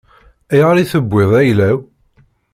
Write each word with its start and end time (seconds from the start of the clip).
Ayɣer 0.51 0.75
i 0.77 0.85
tewwiḍ 0.91 1.31
ayla-w? 1.39 1.79